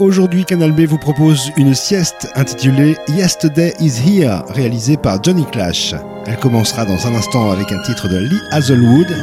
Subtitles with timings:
[0.00, 5.94] Aujourd'hui, Canal B vous propose une sieste intitulée Yesterday is Here, réalisée par Johnny Clash.
[6.26, 9.14] Elle commencera dans un instant avec un titre de Lee Hazelwood.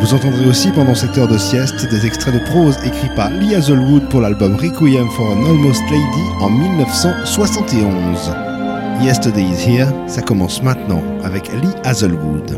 [0.00, 3.56] Vous entendrez aussi pendant cette heure de sieste des extraits de prose écrits par Lee
[3.56, 8.30] Hazelwood pour l'album Requiem for an Almost Lady en 1971.
[9.02, 12.56] Yesterday is Here, ça commence maintenant avec Lee Hazelwood.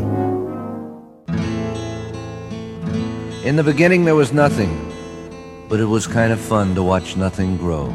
[3.47, 4.69] In the beginning, there was nothing,
[5.69, 7.93] but it was kind of fun to watch nothing grow.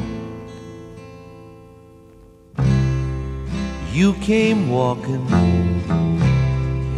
[3.91, 5.27] You came walking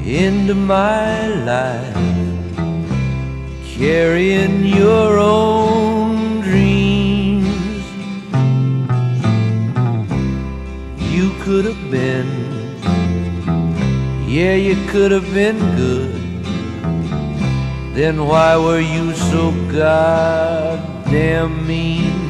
[0.05, 1.95] into my life,
[3.66, 7.85] carrying your own dreams.
[11.11, 12.30] You could have been,
[14.27, 16.20] yeah, you could have been good
[17.94, 22.22] then why were you so goddamn mean?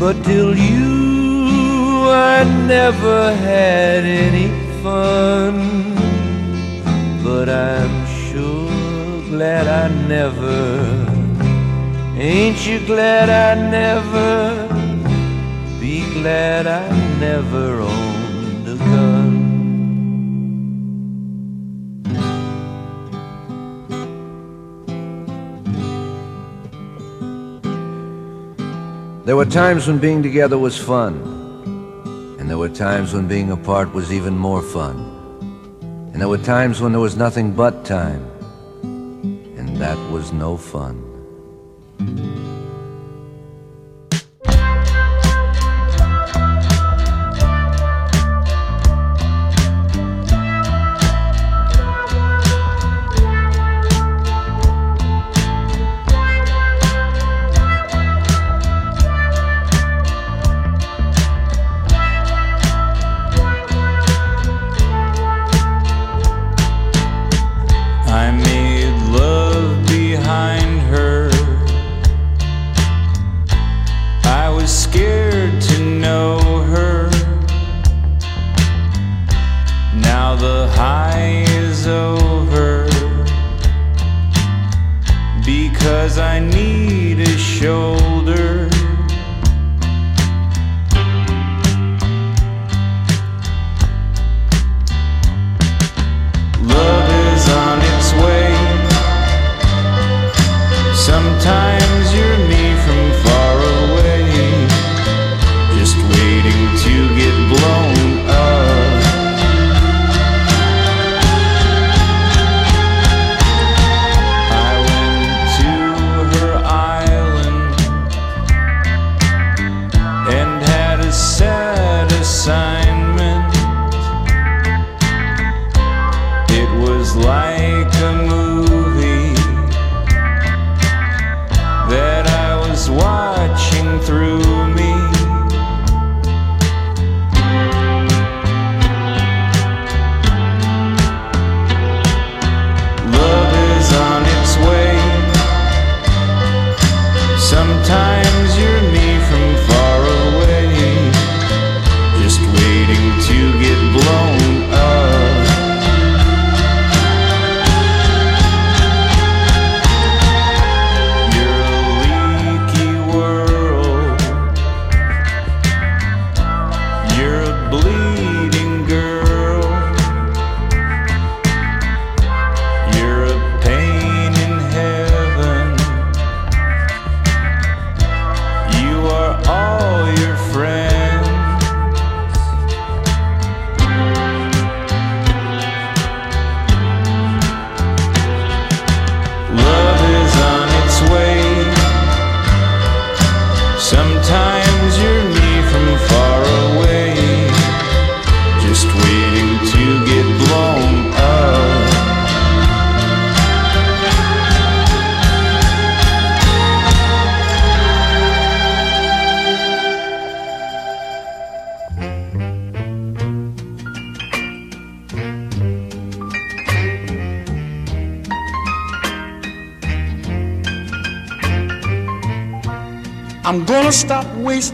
[0.00, 4.48] But till you, I never had any
[4.82, 5.54] fun.
[7.22, 11.18] But I'm sure glad I never.
[12.16, 14.66] Ain't you glad I never?
[15.80, 16.88] Be glad I
[17.20, 18.07] never owned
[29.28, 31.12] There were times when being together was fun,
[32.38, 34.96] and there were times when being apart was even more fun.
[35.82, 38.24] And there were times when there was nothing but time,
[38.82, 41.04] and that was no fun.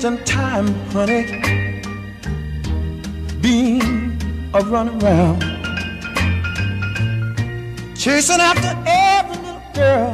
[0.04, 1.24] Wasting time, honey,
[3.40, 4.18] being
[4.52, 5.40] a runaround,
[7.96, 10.12] chasing after every little girl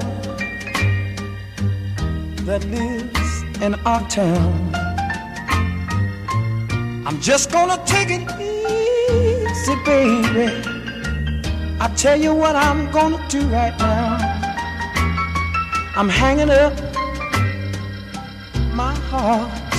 [2.46, 4.70] that lives in our town.
[7.06, 10.46] I'm just gonna take it easy, baby.
[11.80, 14.18] I tell you what I'm gonna do right now.
[15.96, 16.74] I'm hanging up
[18.72, 19.70] my heart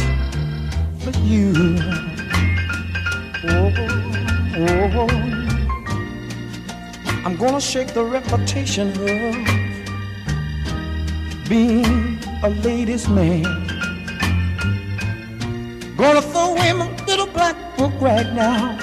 [1.11, 1.53] for you.
[3.43, 3.73] Oh,
[4.57, 5.07] oh, oh.
[7.25, 9.35] I'm gonna shake the reputation of
[11.49, 13.43] being a ladies' man.
[15.97, 18.77] Gonna throw away my little black book right now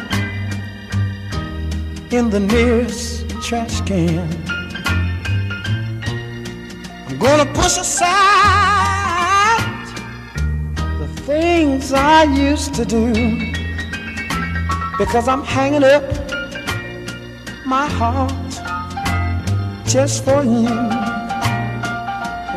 [2.10, 4.28] in the nearest trash can.
[7.08, 8.57] I'm gonna push aside
[11.28, 13.12] things I used to do
[14.96, 16.02] because I'm hanging up
[17.66, 18.32] my heart
[19.84, 20.68] just for you.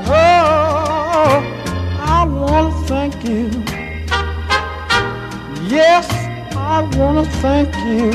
[0.08, 1.34] Oh,
[2.18, 3.48] I wanna thank you.
[5.78, 6.08] Yes,
[6.56, 8.10] I wanna thank you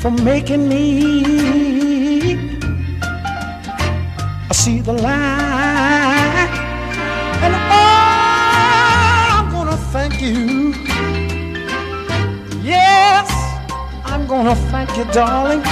[0.00, 0.82] for making me
[4.54, 5.51] see the light.
[10.22, 10.72] You.
[12.62, 13.28] Yes,
[14.04, 15.62] I'm gonna thank you, darling.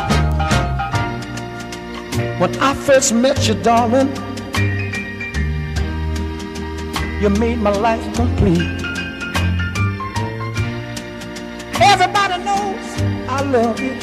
[2.39, 4.09] when I first met you, darling,
[7.21, 8.85] you made my life complete.
[13.51, 13.95] Love you.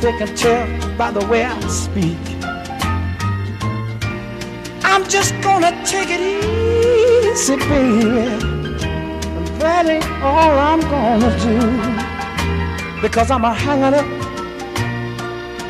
[0.00, 0.66] They can tell
[0.96, 2.18] by the way I speak.
[4.82, 8.50] I'm just gonna take it easy, baby.
[9.60, 13.00] That ain't all I'm gonna do.
[13.00, 14.06] Because I'm a hanging up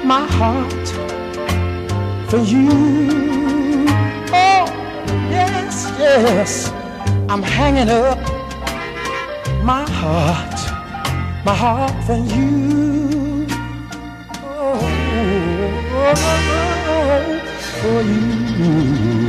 [0.04, 0.88] my heart
[2.30, 2.68] for you.
[4.32, 4.64] Oh,
[5.30, 6.72] yes, yes.
[7.28, 8.18] I'm hanging up
[9.62, 10.49] my heart,
[11.44, 13.46] my heart for you.
[14.42, 14.78] Oh,
[17.80, 19.20] for you.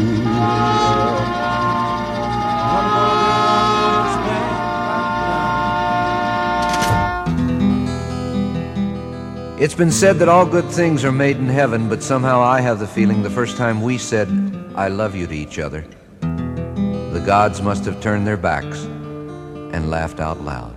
[9.62, 12.80] It's been said that all good things are made in heaven, but somehow I have
[12.80, 14.28] the feeling the first time we said,
[14.76, 15.86] I love you to each other,
[16.22, 20.76] the gods must have turned their backs and laughed out loud.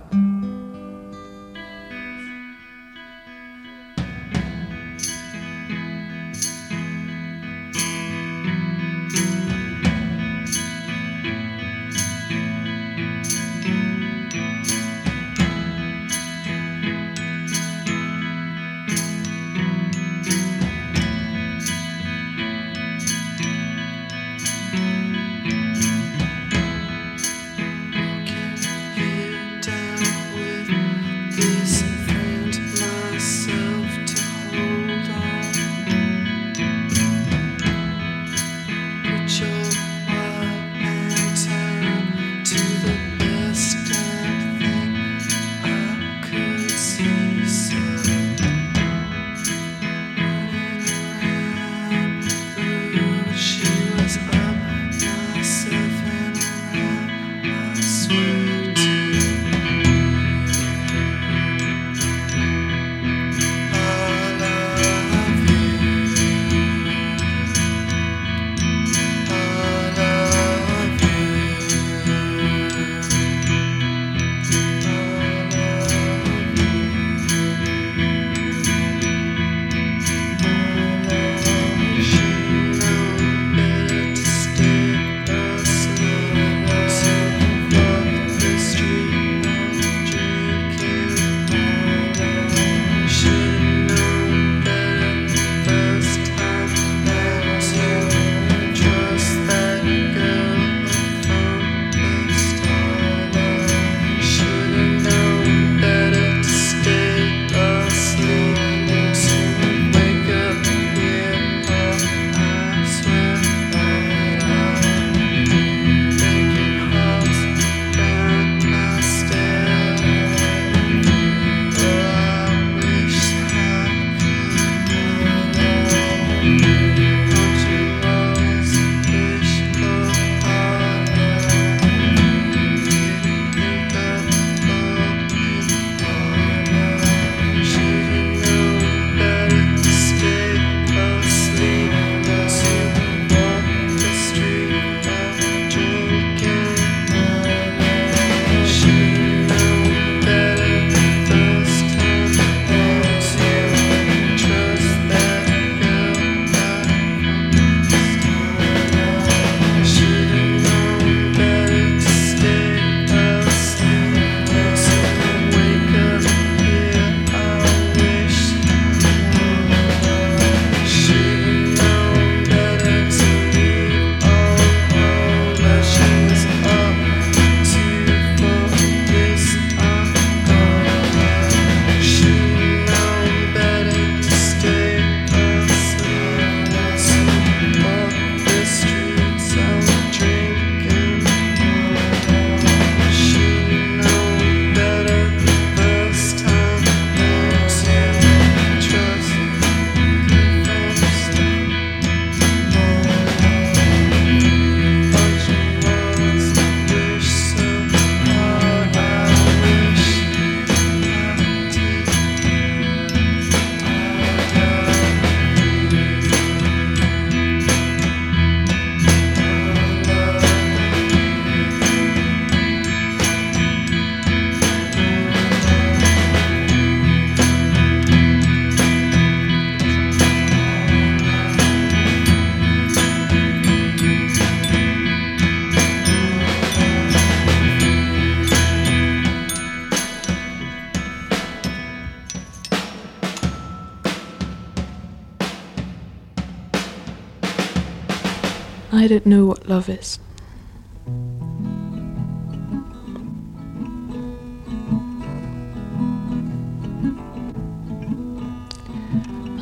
[249.05, 250.17] I don't know what love is.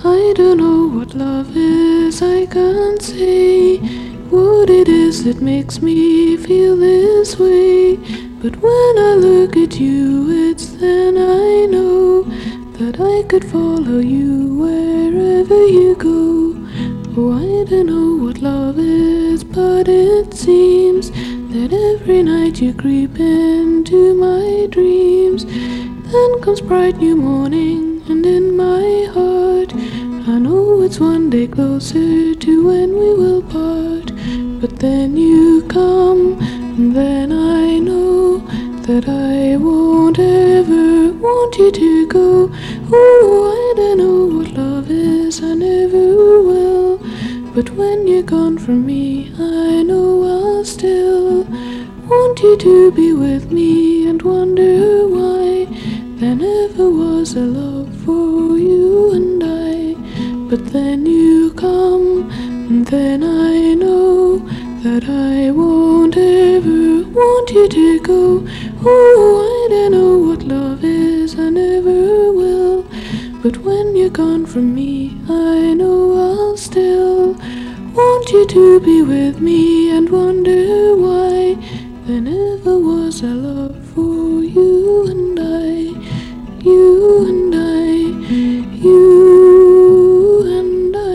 [0.01, 3.79] I don't know what love is, I can't say
[4.29, 7.97] what it is that makes me feel this way.
[8.41, 12.23] But when I look at you, it's then I know
[12.79, 16.42] that I could follow you wherever you go.
[17.15, 23.19] Oh, I don't know what love is, but it seems that every night you creep
[23.19, 25.45] into my dreams.
[25.45, 29.75] Then comes bright new morning, and in my heart,
[30.27, 34.11] I know it's one day closer to when we will part.
[34.59, 38.39] But then you come, and then I know
[38.87, 42.49] that I won't ever want you to go.
[42.91, 43.32] Oh,
[47.55, 53.51] But when you're gone from me, I know I'll still want you to be with
[53.51, 55.67] me and wonder why
[56.17, 59.93] there never was a love for you and I.
[60.49, 64.39] But then you come, and then I know
[64.81, 68.47] that I won't ever want you to go.
[68.83, 72.83] Oh, I don't know what love is, I never will.
[73.43, 77.35] But when you're gone from me, I know I'll still
[77.93, 81.55] want you to be with me and wonder why
[82.05, 85.93] there never was a love for you and I,
[86.59, 87.85] you and I,
[88.73, 91.07] you and I.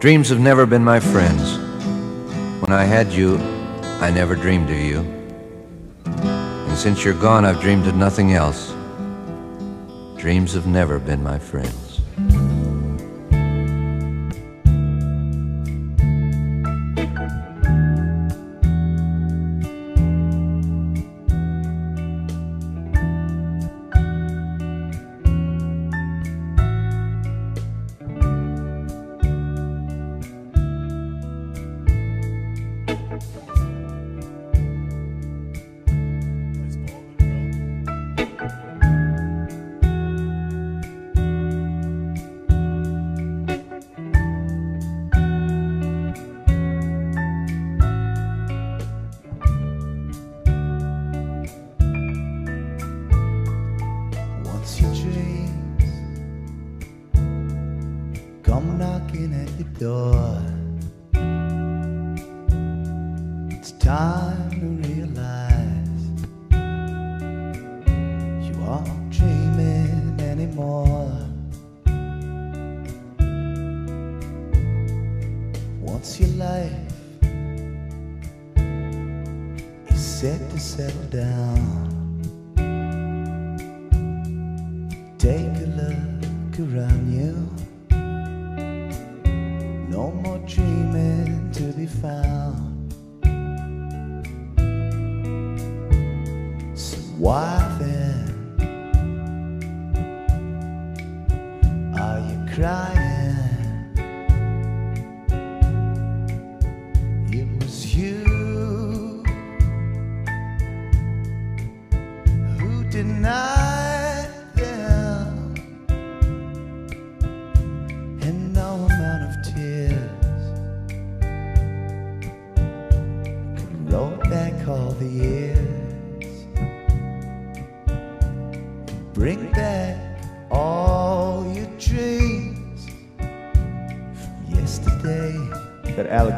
[0.00, 1.58] Dreams have never been my friends.
[2.62, 3.55] When I had you,
[3.98, 5.00] I never dreamed of you.
[6.04, 8.74] And since you're gone, I've dreamed of nothing else.
[10.16, 11.85] Dreams have never been my friends.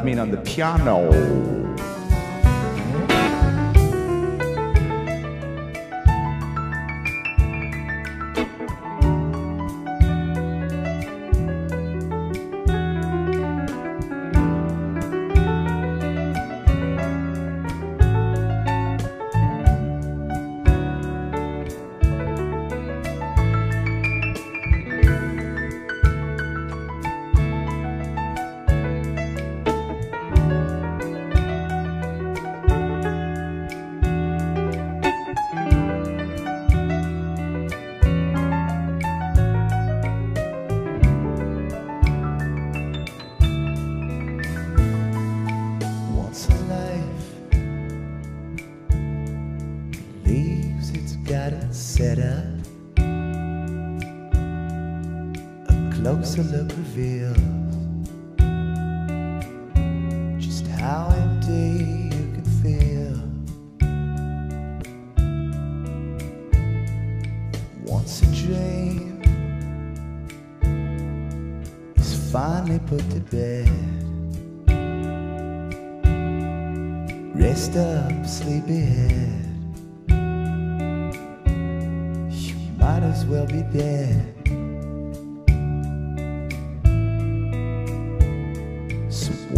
[0.09, 1.68] Mean on the piano.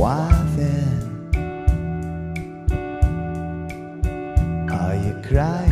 [0.01, 1.29] Why then
[4.71, 5.70] are you crying?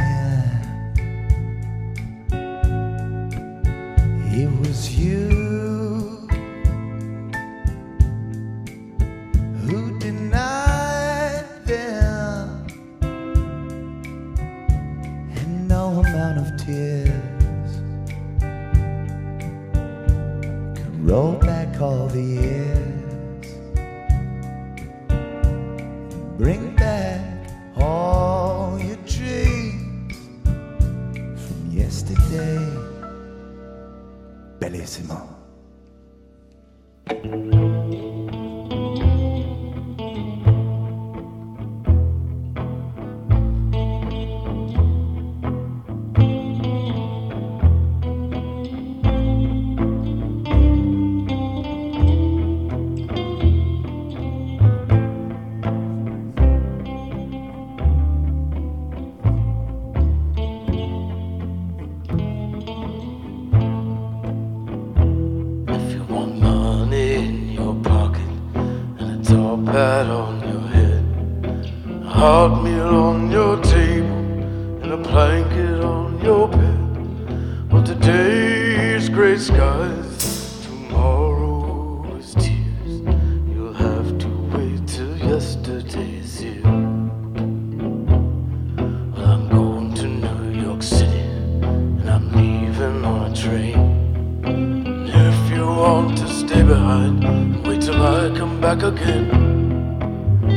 [96.80, 99.28] Behind, wait till I come back again.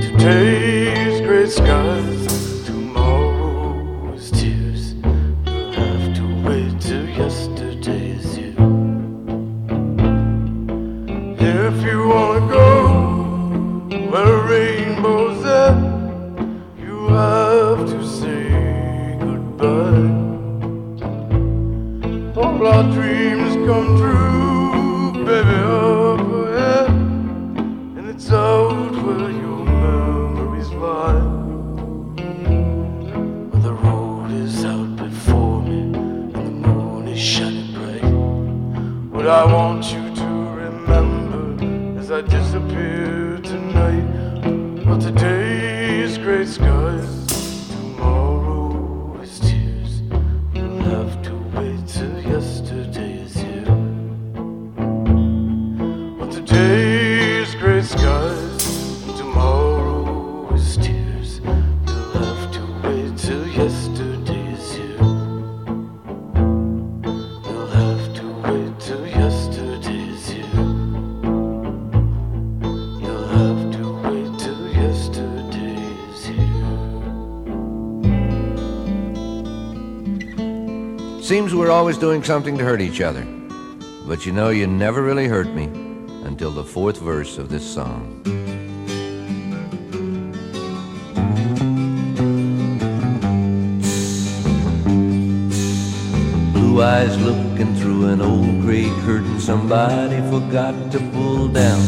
[0.00, 2.51] Today's great skies,
[81.62, 83.25] we're always doing something to hurt each other.
[84.05, 85.66] But you know, you never really hurt me
[86.27, 88.20] until the fourth verse of this song.
[96.53, 101.81] Blue eyes looking through an old gray curtain somebody forgot to pull down.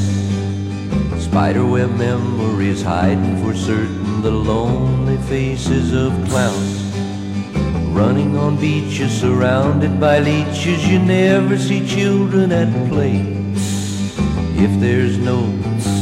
[1.19, 6.84] Spiderweb memories hiding for certain the lonely faces of clowns.
[7.95, 13.21] Running on beaches surrounded by leeches, you never see children at play.
[14.57, 15.43] If there's no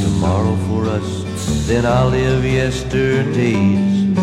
[0.03, 4.17] tomorrow for us, then I'll live yesterdays.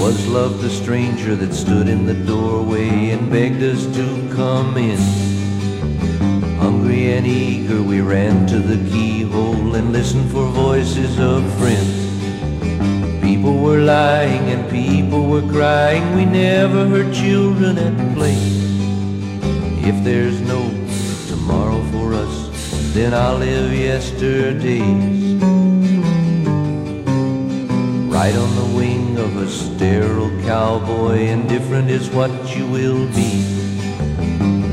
[0.00, 4.98] Was love the stranger that stood in the doorway and begged us to come in?
[6.56, 12.03] Hungry and eager, we ran to the keyhole and listened for voices of friends.
[13.44, 16.16] People were lying and people were crying.
[16.16, 18.38] We never heard children at play.
[19.86, 20.70] If there's no
[21.28, 22.34] tomorrow for us,
[22.94, 25.42] then I'll live yesterdays.
[28.08, 33.44] Right on the wing of a sterile cowboy, indifferent is what you will be.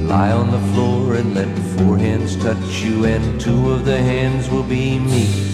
[0.08, 4.50] Lie on the floor and let four hands touch you, and two of the hands
[4.50, 5.51] will be me.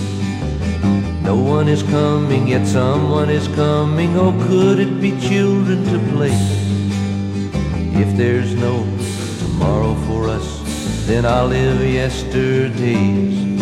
[1.27, 4.15] No one is coming, yet someone is coming.
[4.17, 6.31] Oh, could it be children to play?
[8.01, 8.85] If there's no
[9.37, 10.47] tomorrow for us,
[11.05, 13.59] then I'll live yesterdays.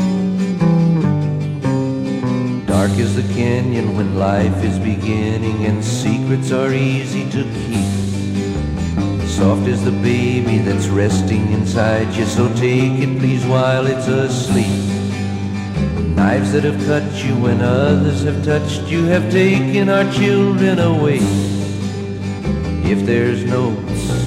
[2.67, 9.27] Dark is the canyon when life is beginning and secrets are easy to keep.
[9.27, 14.94] Soft is the baby that's resting inside you, so take it please while it's asleep.
[16.15, 21.19] Knives that have cut you when others have touched you have taken our children away.
[22.89, 23.75] If there's no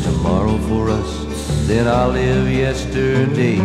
[0.02, 1.10] tomorrow for us,
[1.66, 3.60] then I'll live yesterdays.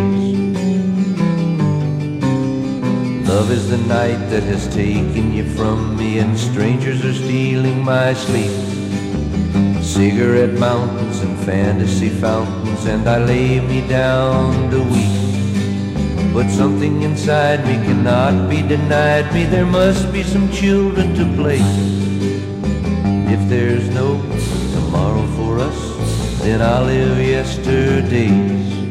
[3.27, 8.13] Love is the night that has taken you from me, and strangers are stealing my
[8.13, 8.51] sleep.
[9.83, 15.22] Cigarette mountains and fantasy fountains, and I lay me down to weep.
[16.33, 19.45] But something inside me cannot be denied me.
[19.45, 21.61] There must be some children to play.
[23.31, 24.19] If there's no
[24.73, 25.79] tomorrow for us,
[26.41, 28.82] then I'll live yesterdays.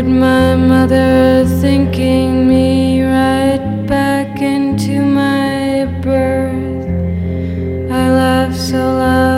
[0.00, 6.86] heard my mother thinking me right back into my birth.
[7.92, 9.29] I love so loud.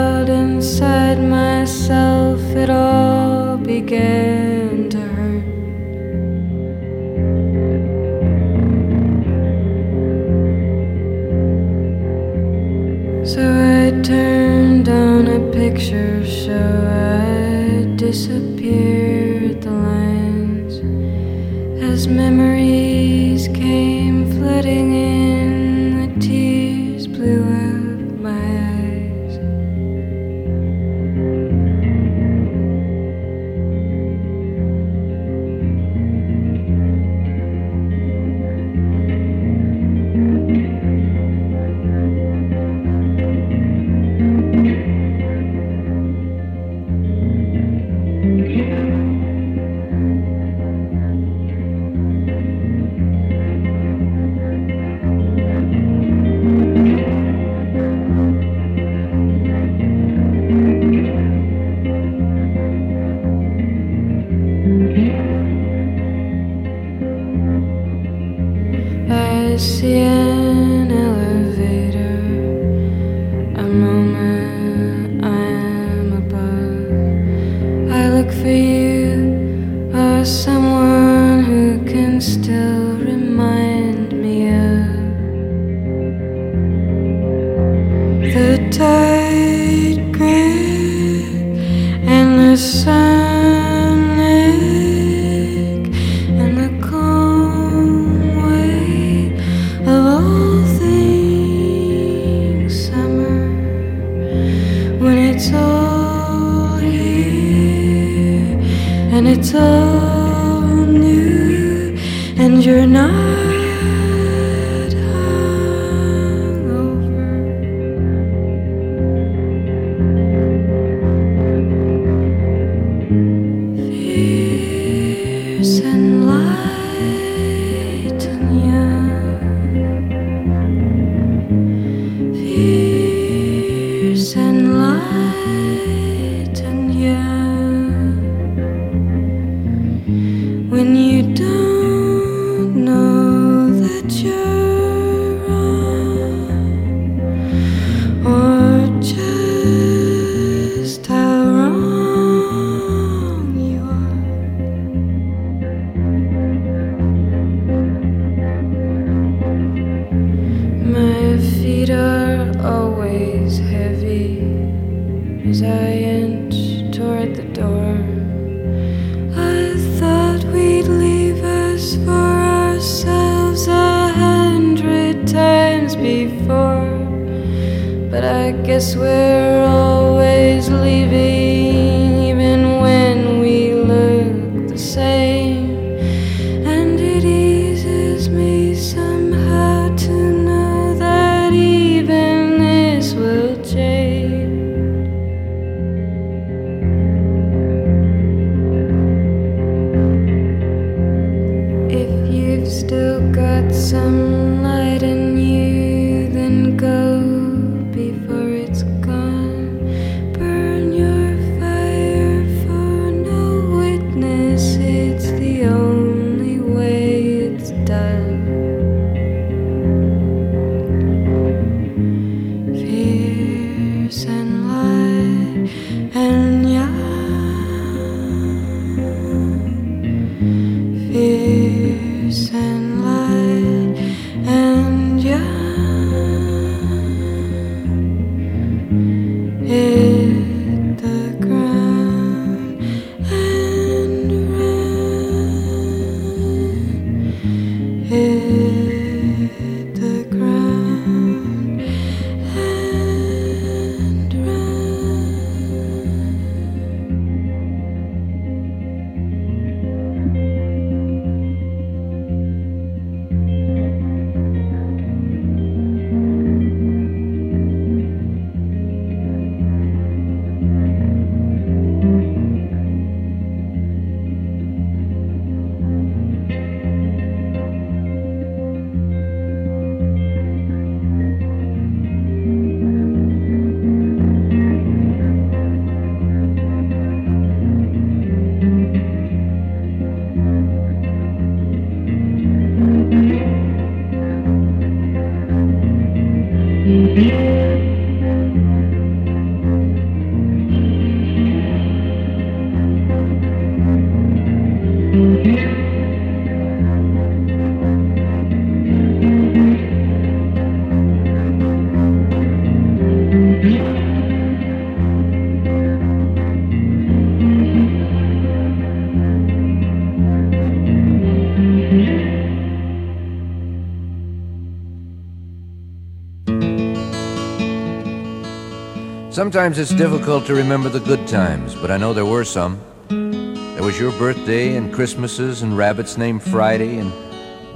[329.33, 332.79] Sometimes it's difficult to remember the good times, but I know there were some.
[333.09, 337.11] There was your birthday and Christmases and rabbits named Friday, and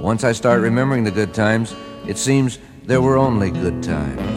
[0.00, 1.74] once I start remembering the good times,
[2.06, 4.27] it seems there were only good times.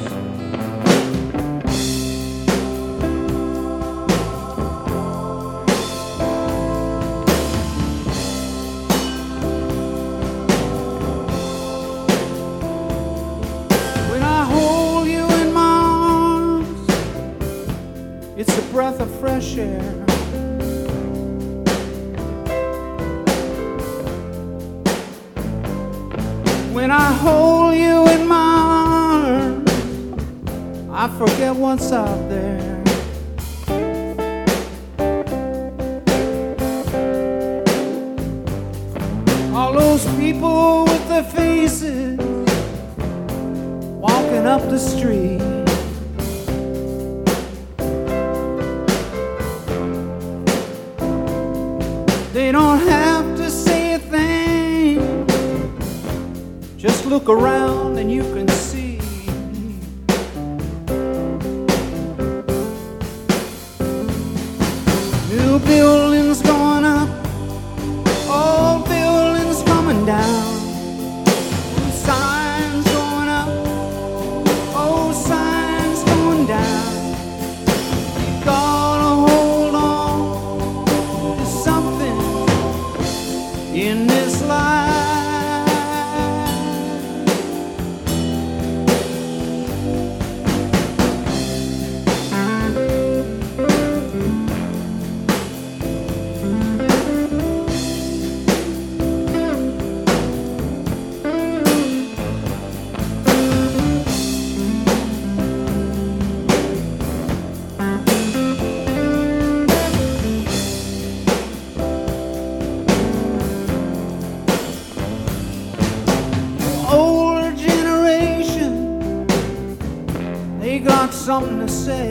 [121.32, 122.11] Something to say.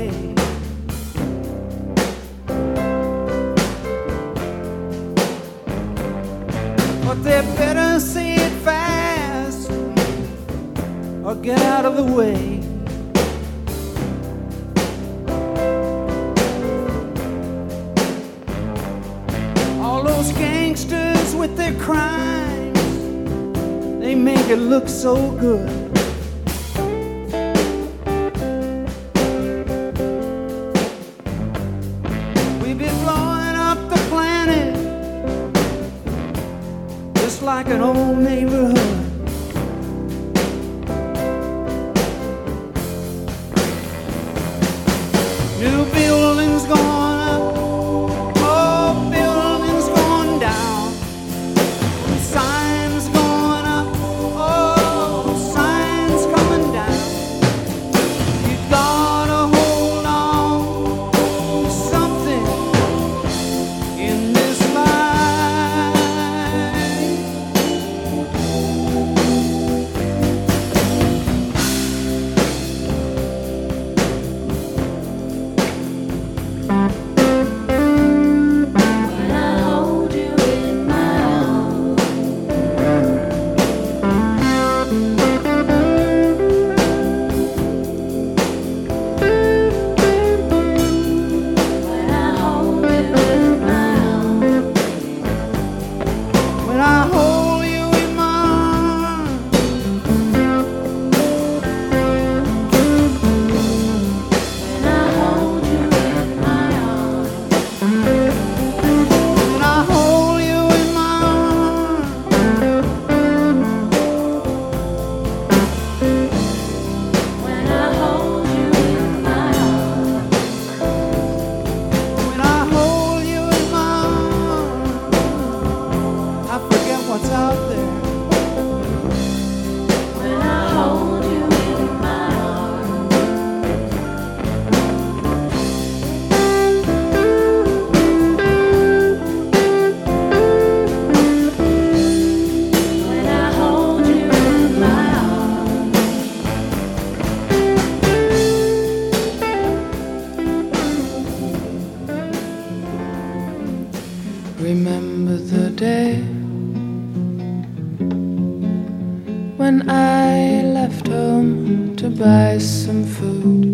[160.11, 163.65] I left home to buy some food,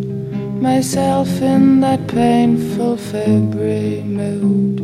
[0.61, 4.76] myself in that painful February mood.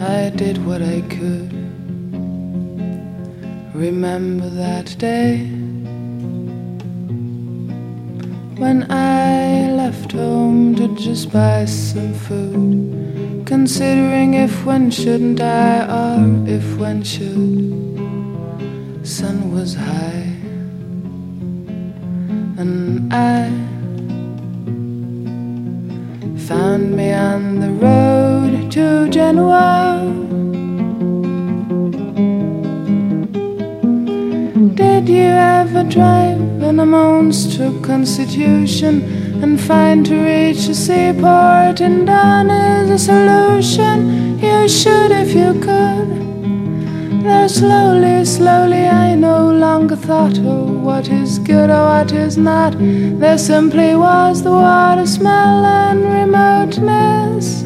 [0.00, 1.52] I did what I could.
[3.74, 5.38] Remember that day
[8.62, 13.44] when I left home to just buy some food.
[13.46, 17.86] Considering if when shouldn't I or if when should.
[19.06, 20.35] Sun was high,
[22.58, 23.48] and I
[26.48, 30.00] found me on the road to Genoa.
[34.74, 35.28] Did you
[35.58, 39.02] ever drive in a monster constitution
[39.42, 44.38] and find to reach a seaport and done is a solution?
[44.38, 46.35] You should if you could.
[47.26, 52.76] Though slowly, slowly I no longer thought, of what is good or what is not.
[52.78, 57.64] There simply was the water smell and remoteness.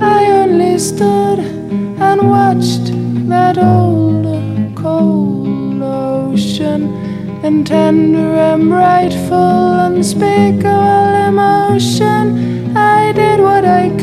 [0.00, 1.40] I only stood
[1.98, 2.86] and watched
[3.28, 4.26] that old
[4.76, 6.82] cold ocean
[7.42, 12.76] in tender and rightful unspeakable emotion.
[12.76, 13.95] I did what I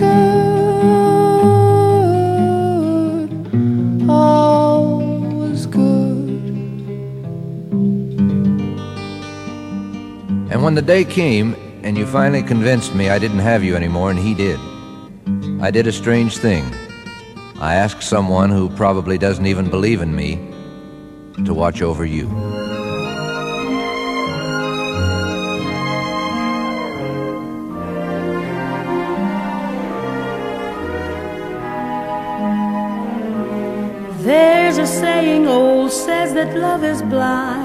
[10.64, 14.11] And when the day came, and you finally convinced me I didn't have you anymore,
[14.11, 14.57] and he did,
[15.61, 16.64] I did a strange thing.
[17.59, 20.36] I asked someone who probably doesn't even believe in me
[21.43, 22.30] to watch over you.
[34.24, 37.62] There's a saying old says that love is blind.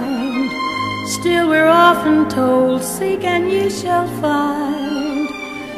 [1.08, 5.26] Still we're often told, seek and you shall find.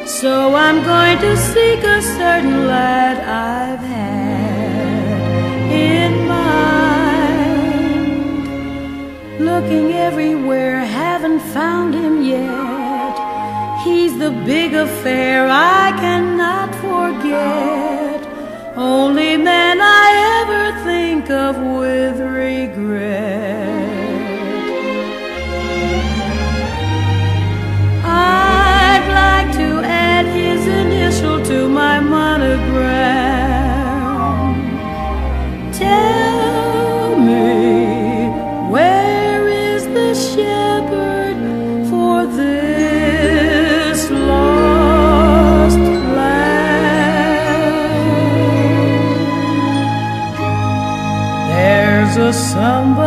[0.05, 5.21] So I'm going to seek a certain lad I've had
[5.71, 7.31] in mind.
[9.39, 13.15] Looking everywhere, haven't found him yet.
[13.85, 18.27] He's the big affair I cannot forget.
[18.77, 20.07] Only man I
[20.41, 23.40] ever think of with regret.
[52.33, 53.00] samba.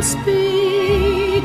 [0.00, 1.42] speed.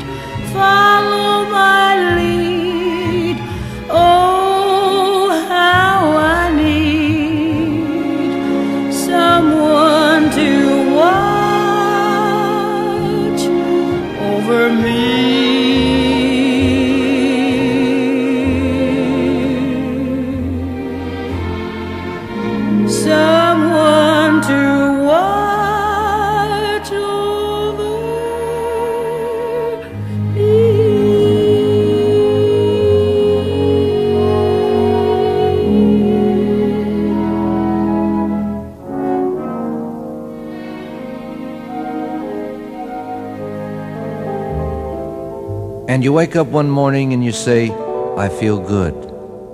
[46.08, 47.70] You wake up one morning and you say,
[48.16, 48.94] I feel good.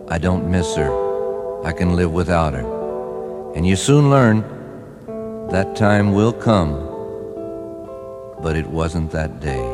[0.09, 1.65] I don't miss her.
[1.65, 2.65] I can live without her.
[3.57, 4.45] And you soon learn
[5.51, 6.75] that time will come,
[8.41, 9.74] but it wasn't that day.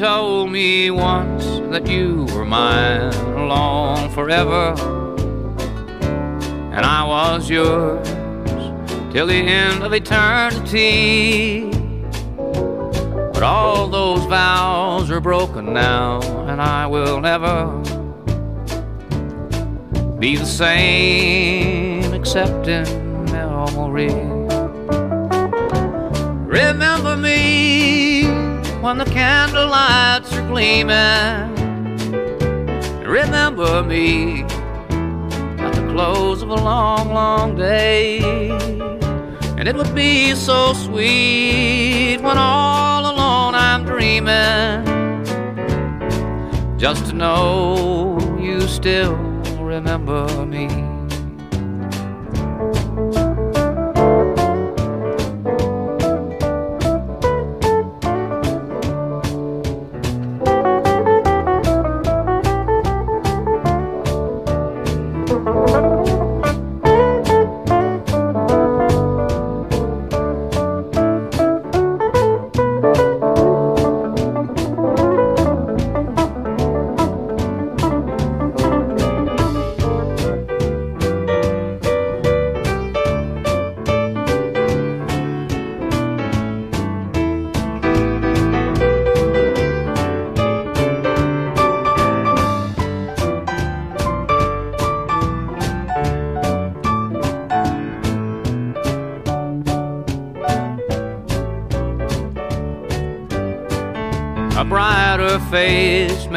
[0.00, 4.74] Told me once that you were mine alone forever,
[6.72, 8.08] and I was yours
[9.12, 11.70] till the end of eternity.
[13.34, 17.66] But all those vows are broken now, and I will never
[20.18, 22.86] be the same except in
[23.26, 24.14] memory.
[26.46, 28.19] Remember me
[28.80, 31.54] when the candle lights are gleaming.
[33.04, 38.20] Remember me at the close of a long, long day.
[39.58, 44.86] And it would be so sweet when all alone I'm dreaming.
[46.78, 49.14] Just to know you still
[49.58, 50.79] remember me.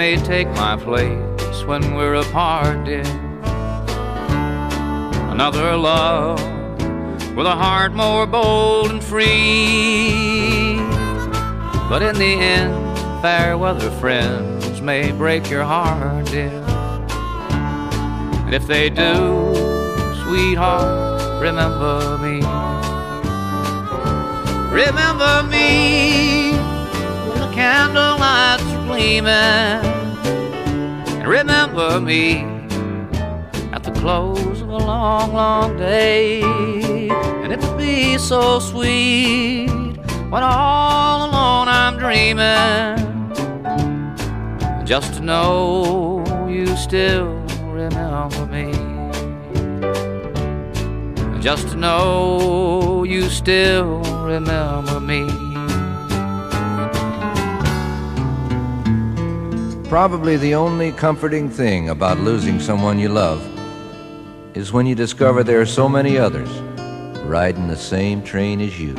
[0.03, 3.05] May take my place when we're apart, dear.
[5.31, 6.41] Another love
[7.37, 10.75] with a heart more bold and free.
[11.89, 12.75] But in the end,
[13.21, 16.61] fair weather friends may break your heart, dear.
[18.45, 19.55] And if they do,
[20.23, 22.41] sweetheart, remember me.
[24.81, 26.51] Remember me
[27.29, 29.92] when the candle lights gleaming.
[31.23, 32.39] And remember me
[33.71, 36.41] at the close of a long, long day.
[36.41, 39.69] And it would be so sweet
[40.29, 42.97] when all alone I'm dreaming.
[44.85, 47.27] Just to know you still
[47.71, 48.73] remember me.
[51.39, 55.42] Just to know you still remember me.
[59.93, 63.47] Probably the only comforting thing about losing someone you love
[64.55, 66.49] is when you discover there are so many others
[67.27, 68.95] riding the same train as you.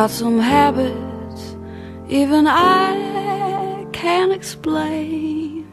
[0.00, 1.56] Got some habits,
[2.08, 5.68] even I can't explain.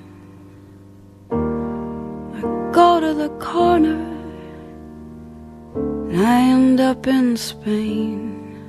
[1.31, 2.41] I
[2.73, 4.03] go to the corner,
[6.09, 8.59] and I end up in Spain.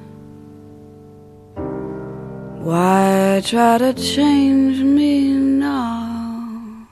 [2.69, 6.87] Why try to change me now?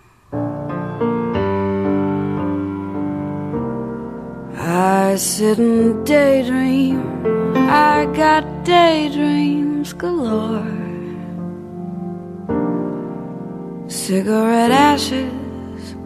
[4.59, 7.56] I sit and daydream.
[7.69, 10.63] I got daydreams galore.
[13.89, 15.97] Cigarette ashes,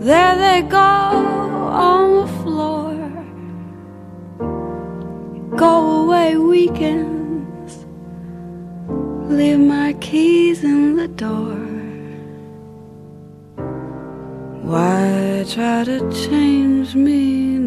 [0.00, 2.96] there they go on the floor.
[5.56, 7.86] Go away weekends,
[9.30, 11.60] leave my keys in the door.
[14.62, 17.58] Why try to change me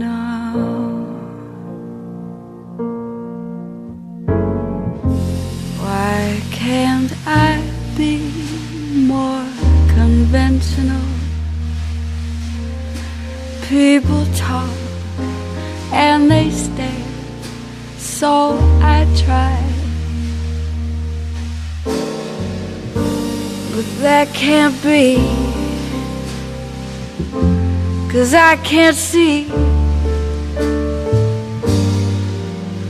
[13.74, 14.70] People talk
[15.92, 17.08] and they stare,
[17.98, 19.58] so I try.
[23.74, 25.18] But that can't be.
[28.12, 29.48] Cause I can't see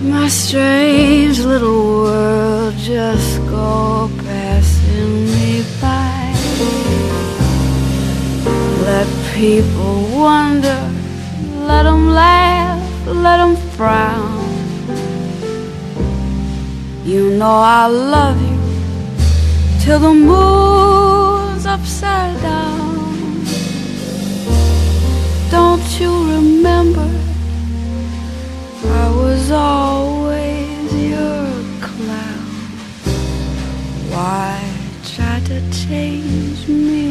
[0.01, 4.11] my strange little world just go
[9.33, 10.79] people wonder,
[11.69, 12.81] let 'em laugh,
[13.25, 14.45] let 'em frown.
[17.03, 18.59] You know I love you
[19.81, 23.43] till the moon's upside down.
[25.55, 27.09] Don't you remember?
[29.03, 31.45] I was always your
[31.85, 32.47] clown.
[34.11, 34.51] Why
[35.13, 37.02] try to change me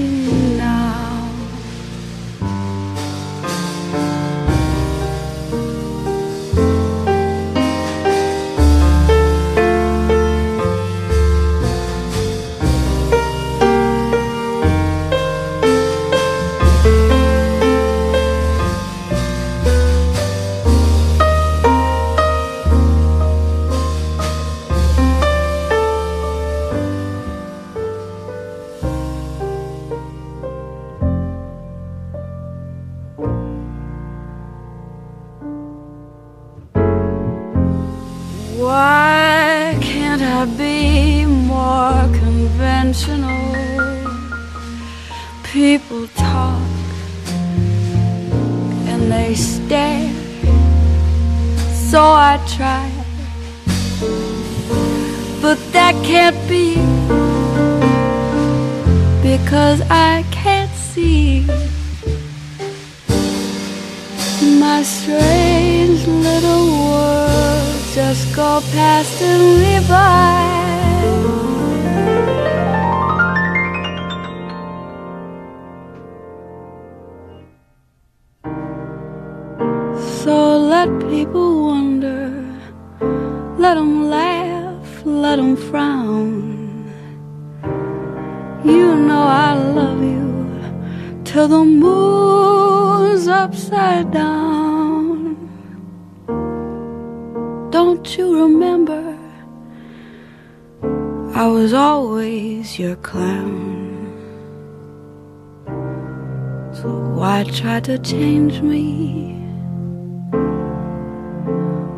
[106.84, 109.34] Why try to change me?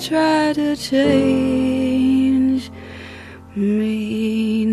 [0.00, 2.70] try to change
[3.56, 4.64] me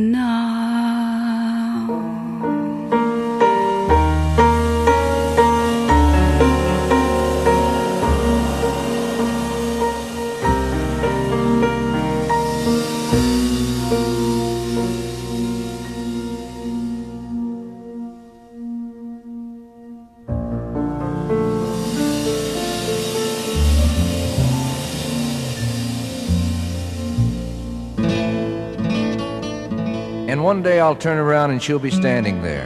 [30.41, 32.65] And one day I'll turn around and she'll be standing there.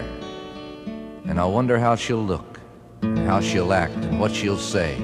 [1.27, 2.57] And I'll wonder how she'll look,
[3.01, 4.95] and how she'll act, and what she'll say.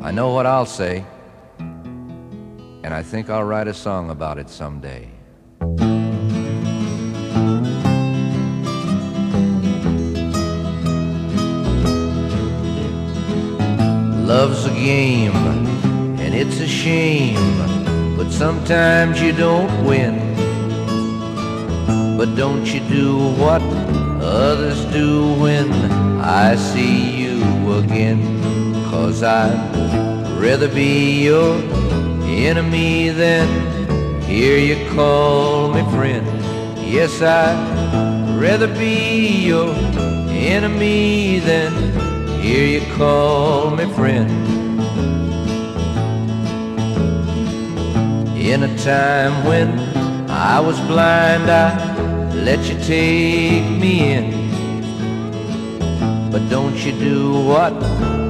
[0.00, 1.04] I know what I'll say,
[1.58, 5.10] and I think I'll write a song about it someday.
[14.24, 15.36] Love's a game,
[16.18, 20.29] and it's a shame, but sometimes you don't win.
[22.20, 23.62] But don't you do what
[24.20, 25.72] others do when
[26.20, 28.20] I see you again?
[28.90, 29.56] Cause I'd
[30.38, 31.54] rather be your
[32.26, 33.48] enemy than
[34.20, 36.26] hear you call me friend.
[36.86, 39.74] Yes, I'd rather be your
[40.28, 41.72] enemy than
[42.42, 44.30] hear you call me friend.
[48.36, 49.70] In a time when
[50.28, 51.89] I was blind, I
[52.34, 54.50] let you take me in.
[56.30, 57.72] But don't you do what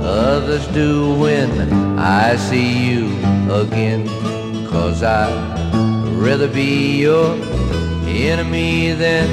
[0.03, 3.07] others do when I see you
[3.53, 4.09] again.
[4.69, 5.71] Cause I'd
[6.17, 7.35] rather be your
[8.07, 9.29] enemy than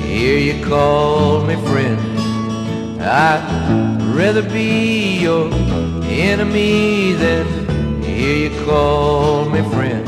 [0.00, 2.00] hear you call me friend.
[3.00, 5.52] I'd rather be your
[6.04, 10.06] enemy than hear you call me friend.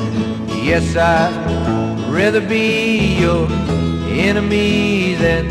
[0.64, 3.48] Yes, I'd rather be your
[4.10, 5.44] enemy than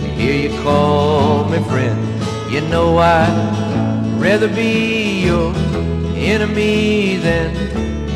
[0.00, 1.98] hear you call me friend.
[2.52, 5.54] You know I'd rather be your
[6.16, 7.54] enemy than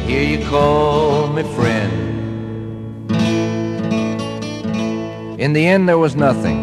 [0.06, 1.92] hear you call me friend.
[5.40, 6.62] In the end, there was nothing.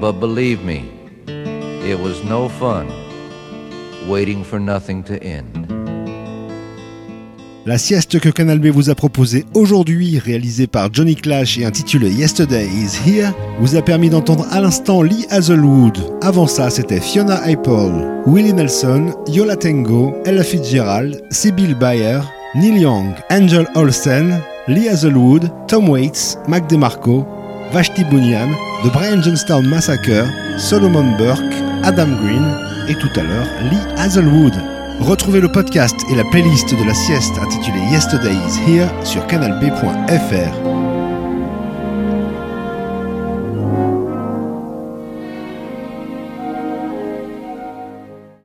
[0.00, 0.90] But believe me,
[1.26, 2.88] it was no fun.
[4.08, 5.77] waiting for nothing to end.
[7.68, 12.08] La sieste que Canal B vous a proposée aujourd'hui, réalisée par Johnny Clash et intitulée
[12.08, 15.98] Yesterday is Here, vous a permis d'entendre à l'instant Lee Hazelwood.
[16.22, 22.20] Avant ça, c'était Fiona Apple, Willie Nelson, Yola Tango, Ella Fitzgerald, Sybil Bayer,
[22.54, 27.26] Neil Young, Angel Olsen, Lee Hazelwood, Tom Waits, Mac DeMarco,
[27.74, 28.48] Vashti Bunyan,
[28.82, 31.42] The Brian Johnstown Massacre, Solomon Burke,
[31.82, 32.50] Adam Green
[32.88, 34.54] et tout à l'heure Lee Hazelwood.
[35.00, 40.67] Retrouvez le podcast et la playlist de la sieste intitulée Yesterday is Here sur canalb.fr.